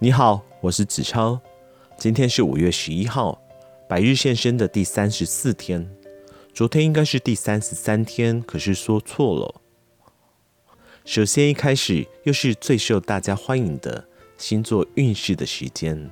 [0.00, 1.40] 你好，我是子超。
[1.96, 3.42] 今天是五月十一号，
[3.88, 5.90] 百日现身的第三十四天。
[6.54, 9.60] 昨天应该是第三十三天，可是说错了。
[11.04, 14.06] 首先一开始又是最受大家欢迎的
[14.36, 16.08] 星座运势的时间。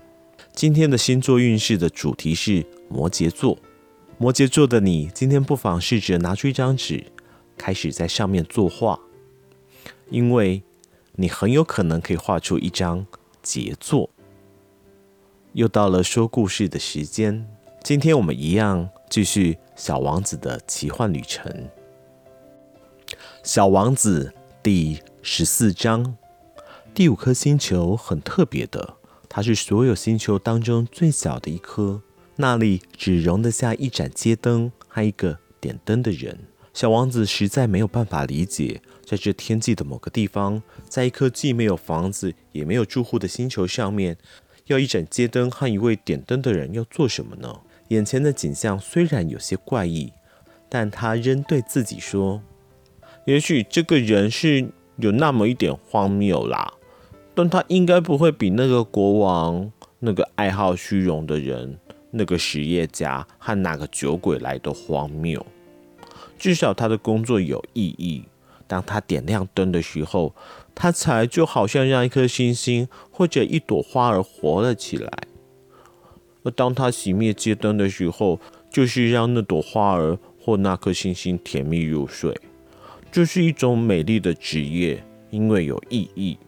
[0.53, 3.57] 今天的星座运势的主题是摩羯座。
[4.19, 7.05] 摩羯座的你，今天不妨试着拿出一张纸，
[7.57, 8.99] 开始在上面作画，
[10.11, 10.65] 因为
[11.13, 13.07] 你很有可能可以画出一张
[13.47, 14.11] 杰作。
[15.53, 17.47] 又到了说故事的时间，
[17.85, 21.69] 今天我们一样继续小王子的奇幻旅程。
[23.45, 26.17] 小王子第十四章，
[26.93, 28.97] 第五颗星球很特别的，
[29.29, 32.03] 它是所有星球当中最小的一颗，
[32.35, 36.37] 那里只容得下一盏街灯和一个点灯的人。
[36.77, 44.19] 小王子实在没有办法理解，在这天际的某个地方，在一颗既没有房子也没有住户的星球上面，
[44.67, 47.61] 要一盏街灯和一位点灯的人要做什么呢？
[47.89, 50.13] 眼前的景象虽然有些怪异，
[50.69, 52.43] 但他仍对自己说
[53.25, 56.75] ：“也许这个人是有那么一点荒谬啦，
[57.35, 61.79] 但他应该不会比那个国王、那个爱好虚荣的人、
[62.11, 65.43] 那个实业家和那个酒鬼来的荒谬。
[66.39, 68.25] 至少他的工作有意义。
[68.67, 70.35] 当他点亮灯的时候，
[70.75, 75.11] 他才就好像让一颗星星或者一朵花儿活了起来。”
[76.43, 82.37] 而当他熄灭街灯的时候，就是让那朵花儿或那颗星星甜蜜入睡。
[83.11, 86.39] 这是一种美丽的职业，因为有意义，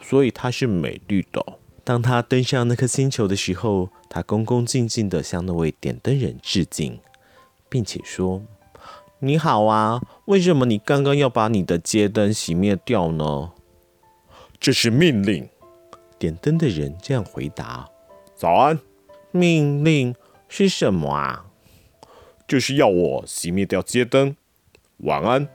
[0.00, 1.44] 所以它是美丽的。
[1.82, 6.98] 当他登上那颗星球的时候，他恭恭敬敬地向那位点灯人致敬，
[7.68, 8.42] 并且说
[9.24, 13.52] ：“你好啊，为什么你刚刚要把你的街灯熄灭掉呢？”
[14.60, 15.48] 这是命令。
[16.18, 17.88] 点灯的人这样回答
[18.36, 18.78] ：“早安。”
[19.32, 20.14] 命令
[20.48, 21.46] 是什么啊？
[22.46, 24.36] 就是要我熄灭掉街灯。
[24.98, 25.48] 晚安。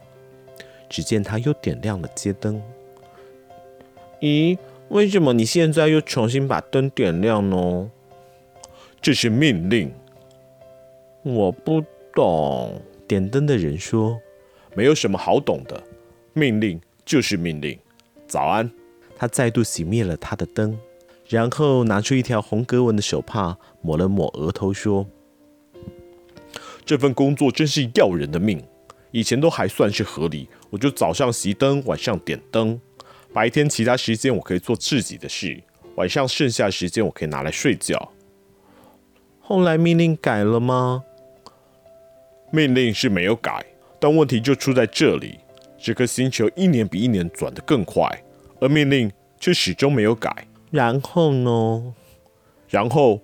[0.90, 2.62] 只见他又点亮了街灯。
[4.20, 4.58] 咦，
[4.90, 7.90] 为什么你现在又重新把灯点亮呢？
[9.00, 9.94] 这是命令。
[11.22, 12.82] 我不懂。
[13.10, 14.22] 点灯的人说
[14.78, 15.84] ：“没有什么好懂的，
[16.34, 17.78] 命令就是命令。
[18.28, 18.70] 早安。”
[19.18, 20.78] 他再度熄灭了他的灯。
[21.28, 25.08] 然后拿出一条红格纹的手帕，抹了抹额头，说
[26.86, 28.64] ：“这份工作真是要人的命。
[29.12, 32.80] 以前都还算是合理，我就早上熄灯，晚上点灯。
[33.34, 35.64] 白天其他时间我可以做自己的事，
[35.96, 38.12] 晚上剩下时间我可以拿来睡觉。
[39.40, 41.04] 后来命令改了吗？
[42.52, 43.64] 命令是没有改，
[44.00, 45.40] 但问题就出在这里：
[45.78, 48.10] 这颗星球一年比一年转得更快，
[48.60, 51.94] 而命令却始终没有改。”然后呢？
[52.70, 53.22] 然后，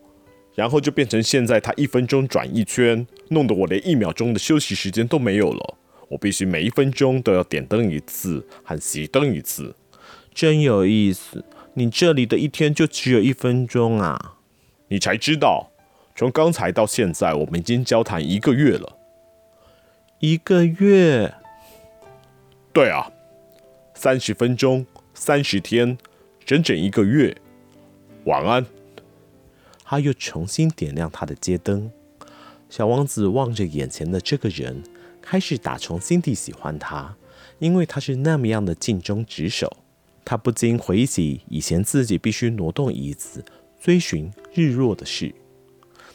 [0.56, 5.78] 然后就变成现在，它一分钟转一圈，弄得我连一秒钟的休息时间都没有了。
[6.08, 9.76] 我必须每一分钟都要点灯一次和熄灯一次。
[10.34, 11.44] 真有意思，
[11.74, 14.38] 你这里的一天就只有一分钟啊？
[14.88, 15.72] 你才知道，
[16.16, 18.98] 从刚才到现在，我们已经交谈一个月了。
[20.20, 21.34] 一个月？
[22.72, 23.12] 对啊，
[23.94, 25.98] 三十分钟，三十天。
[26.46, 27.36] 整整一个月，
[28.26, 28.66] 晚安。
[29.84, 31.92] 他又重新点亮他的街灯。
[32.70, 34.84] 小王子望着眼前的这个人，
[35.22, 37.18] 开始打从心底喜欢他，
[37.60, 39.76] 因为他是那么样的尽忠职守。
[40.24, 43.44] 他不禁回忆起以前自己必须挪动椅子
[43.82, 45.36] 追寻日落的事。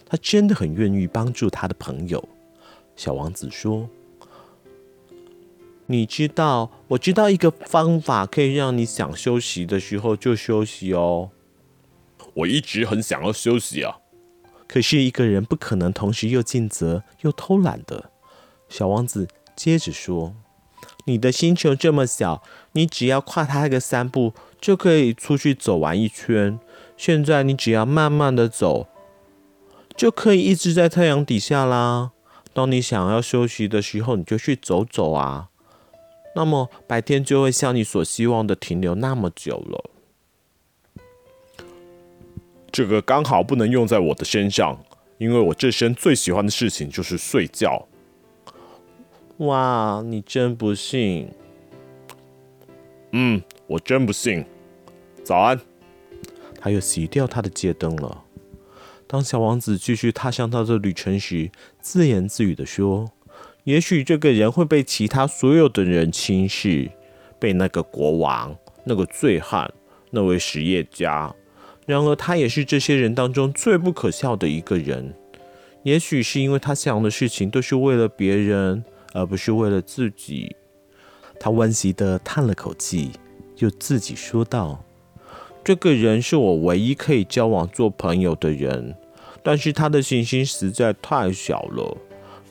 [0.07, 2.27] 他真的很愿意帮助他的朋友。
[3.01, 3.89] 小王子说。
[5.87, 11.31] 你知道，我知道一个方法可以让你想休息的时候就休息哦。
[12.35, 13.97] 我一直很想要休息啊，
[14.69, 18.11] 可是一个人不可能同时又尽责又偷懒的。
[18.69, 20.35] 小王子接着说
[21.07, 22.43] ：“你的星球这么小，
[22.73, 26.61] 你只要跨它个三步就可以出去走完一圈。
[26.99, 28.89] 现在你只要慢慢的走，
[29.97, 32.11] 就可以一直在太阳底下啦。
[32.53, 35.49] 当你想要休息的时候，你就去走走啊。”
[36.37, 39.91] 那么白天就会像你所希望的停留那么久了。
[42.71, 44.81] 这个刚好不能用在我的身上，
[45.19, 47.89] 因为我这生最喜欢的事情就是睡觉。
[49.39, 51.29] 哇，你真不信。
[53.11, 54.45] 嗯，我真不信。
[55.25, 55.61] 早安。
[56.61, 58.23] 他又熄掉他的街灯了。
[59.13, 63.11] 当小王子继续踏上他的旅程时，自言自语地说。
[63.65, 66.89] 也许这个人会被其他所有的人轻视，
[67.41, 69.69] 被那个国王、那个醉汉、
[70.13, 71.35] 那位实业家，
[71.87, 75.13] 然而，他也是这些人当中最不可笑的一个人。
[75.83, 80.55] 也许是因为他想的事情都是为了别人，而不是为了自己。
[81.41, 83.11] 他惋惜地叹了口气，
[83.57, 84.85] 又自己说道
[85.65, 88.95] ：“这个人是我唯一可以交往做朋友的人，
[89.43, 91.97] 但是他的行星实在太小了，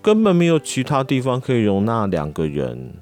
[0.02, 2.94] 根本没有其他地方可以容纳两个人。”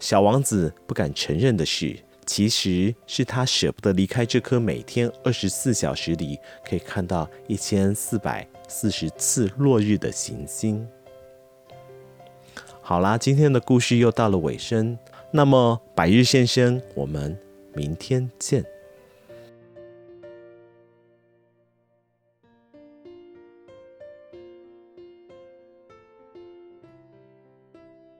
[0.00, 1.94] 小王子不敢承认的是，
[2.24, 10.88] 其实是他舍不得离开这颗每天二十四小时里可以看到一千四百四十次落日的行星。
[12.80, 14.98] 好啦，今天的故事又到了尾声，
[15.30, 17.38] 那么百日先生，我们
[17.74, 18.64] 明天见。